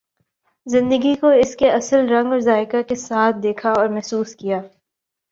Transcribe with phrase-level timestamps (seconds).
[0.67, 4.61] زندگی کو اس کے اصل رنگ اور ذائقہ کے ساتھ دیکھا اور محسوس کیا